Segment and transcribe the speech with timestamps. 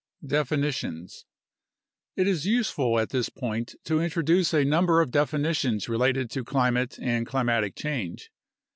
[0.25, 1.25] Definitions
[2.15, 6.97] It is useful at this point to introduce a number of definitions related to climate
[6.99, 8.31] and climatic change.